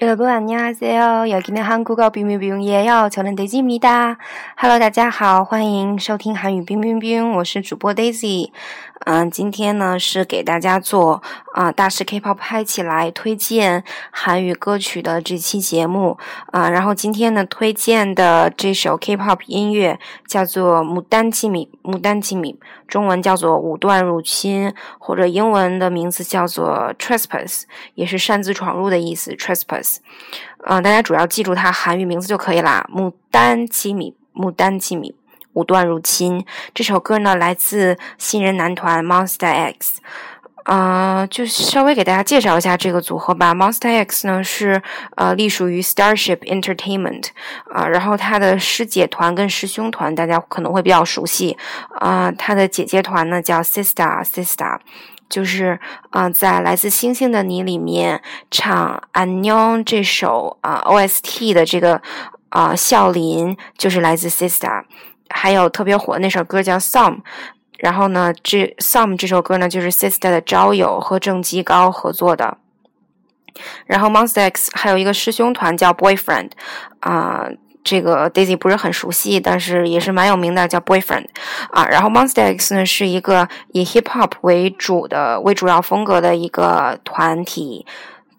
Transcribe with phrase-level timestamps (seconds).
[0.00, 1.30] 여러분 안녕하세요.
[1.30, 3.10] 여기는 한국어 빙빙빙이에요.
[3.12, 4.18] 저는 데이지입니다.
[4.60, 8.50] Hello，大家好，欢迎收听韩语冰冰冰，我是主播 Daisy。
[9.05, 16.17] 嗯，今天呢是给大家做啊大师 K-pop 嗨起来推荐韩语歌曲的这期节目
[16.51, 16.69] 啊。
[16.69, 27.63] 然后今天呢推荐的这首 K-pop 音乐叫做《牡丹机米》，牡丹机米，中文叫做武断入侵，或者英文的名字叫做 Trespass，
[27.95, 29.31] 也是擅自闯入的意思。
[29.31, 29.97] Trespass。
[30.65, 32.85] 嗯，大家主要记住它韩语名字就可以啦。
[32.93, 35.15] 牡丹七米，牡丹七米，
[35.53, 36.45] 武断入侵。
[36.73, 40.01] 这首歌呢，来自新人男团 Monster X。
[40.65, 43.55] 啊，就稍微给大家介绍一下这个组合吧。
[43.55, 44.79] Monster X 呢是
[45.15, 47.29] 呃隶属于 Starship Entertainment
[47.73, 51.57] 啊，然后他的师姐团跟师兄团大家可能会比较熟悉
[51.99, 54.77] 啊，他的姐姐团呢叫 Sister Sister。
[55.27, 55.79] 就是
[56.09, 58.21] 啊，在《来自星星的你》里面
[58.51, 61.99] 唱《安妞》这首啊 OST 的这个
[62.49, 64.83] 啊笑林，就是来自 Sister，
[65.29, 67.15] 还有特别火那首歌叫《Some》，
[67.77, 72.57] 然后呢，这《Some》这首歌呢就是 Sister 的招友和郑基高合作的，
[73.85, 76.51] 然后 Monster X 还有一个师兄团叫 Boyfriend，
[76.99, 77.47] 啊。
[77.81, 81.25] 这个 Daisy 不是很熟悉，但是也是蛮有名的，叫 Boyfriend
[81.71, 81.87] 啊。
[81.87, 87.87] 然后 Monster X 呢是一个以 Hip Hop 为主的为主要风格的一个团体，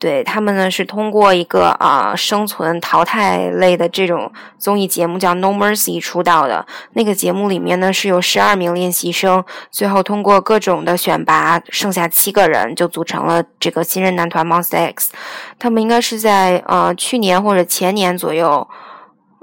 [0.00, 6.66] 对他们呢是通过一个啊生存淘汰类的这种综艺节目叫 No Mercy 出道的。
[6.94, 15.12] 那个节目里面呢是有十二名练习生，最后通过各种的选拔，剩下七个人就组成了这个新人男团 Monster X。
[15.58, 18.66] 他们应该是在呃去年或者前年左右。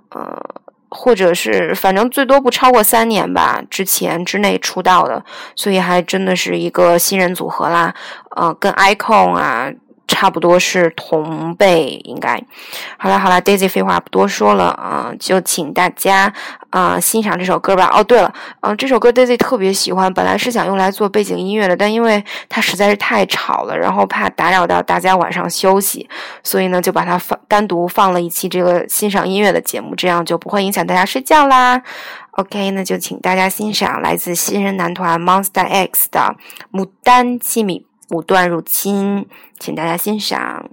[0.10, 0.42] 呃，
[0.90, 7.94] 或者是反正最多不超过三年吧，之前之内出道的，所以还真的是一个新人组合啦。
[8.36, 9.70] 呃，跟 icon 啊。
[10.08, 12.42] 差不多是同辈，应该。
[12.98, 16.34] 好了好了，Daisy 废话不多说了啊，就请大家
[16.70, 17.92] 啊欣赏这首歌吧。
[17.94, 26.10] 哦，对了，嗯，这首歌 Daisy 特别喜欢，本来是想用来做背景音乐的，但因为它实在是太吵了，然后怕打扰到大家晚上休息，
[26.42, 31.82] 所以呢就把它放单独放了一期这个欣赏音乐的节目，这样就不会影响大家睡觉啦。
[32.32, 36.36] OK，那就请大家欣赏来自新人男团 Monster X 的
[36.80, 37.80] 《牡丹七米》。
[38.10, 39.28] 武断入侵，
[39.60, 40.70] 请大家欣赏。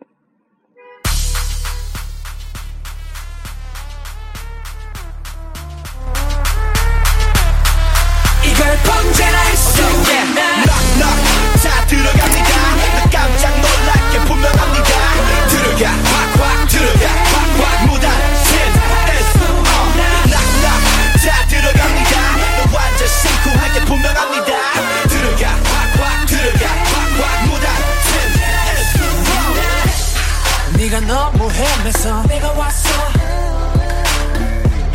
[30.94, 32.88] 네가 너무 헤매서 내가 왔어.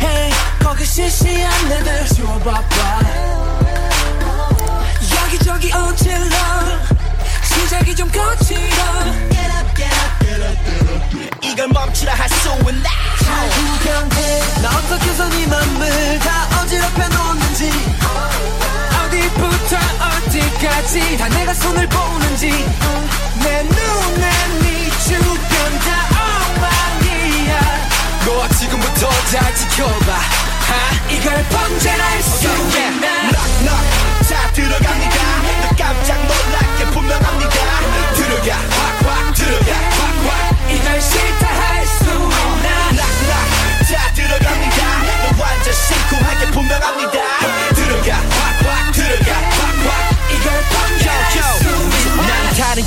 [0.00, 3.00] Hey 거기 시시한 내들 지워봐봐.
[5.22, 6.36] 여기저기 어질러.
[7.44, 9.04] 시작이 좀 거칠어.
[9.28, 12.88] Get up get up get up get up 이걸 멈추라 할 수 있나?
[13.50, 14.40] 불경해.
[14.62, 17.70] 나 어떻게 해이 네 맘을 다 어지럽혀 놓는지.
[19.04, 19.76] 어디부터
[20.26, 22.64] 어디까지 다 내가 손을 보는지.
[23.42, 24.30] 내 눈에
[24.62, 25.88] 네 주변 다
[26.48, 27.88] 엉망이야.
[28.26, 30.12] 너 지금부터 잘 지켜봐.
[30.12, 31.10] 하?
[31.10, 31.34] 이걸
[31.64, 35.76] 언제나 할수 있게 다 들어갑니다.
[35.76, 36.39] 깜짝 놀랄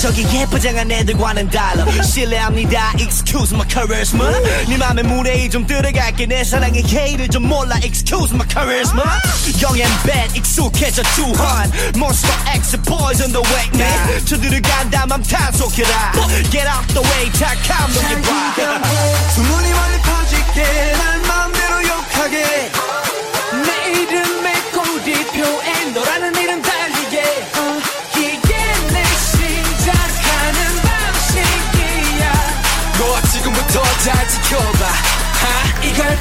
[0.03, 4.27] 저기 예쁘장한 애들과는 달라 실례합니다 Excuse my charisma
[4.67, 9.01] 네 맘에 물에 좀 들어갈게 내 사랑의 K를 좀 몰라 Excuse my charisma
[9.79, 16.11] and bad 익숙해져 주한 Monster X boys on the way man 쳐들어간다 맘 탄속해라
[16.51, 18.89] Get out the way 착함 넘겨봐
[19.35, 21.12] 소문이 멀리 퍼질게 날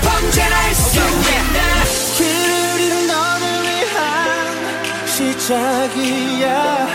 [0.08, 1.84] 언제나 할수 있나
[2.16, 6.88] 길을 잃은 너를 위한 시작이야.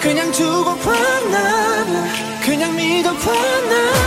[0.00, 0.90] 그냥 두고봐
[1.30, 2.10] 난
[2.44, 4.01] 그냥 믿어봐 난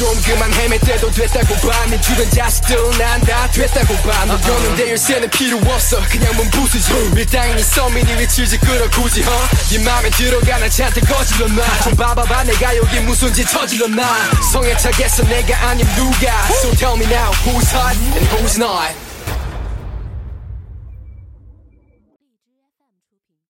[0.00, 4.24] 좀 그만 헤맬 때도 됐다고 봐네 주변 자식들 난다 됐다고 봐.
[4.24, 6.00] 너였는데 열쇠는 필요 없어.
[6.08, 6.90] 그냥 몸 부수지.
[7.14, 9.48] 밀당이 서민이 위치지 끌어 굳이 어?
[9.68, 14.08] 네 맘에 들어가 나 잔뜩 거질렀나 좀 봐봐봐 내가 여기 무슨 짓 저질렀나.
[14.50, 16.32] 성에 차겠어 내가 아님 누가?
[16.62, 19.09] So tell me now who's hot and who's not